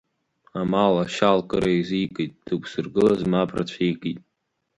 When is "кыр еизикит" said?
1.49-2.31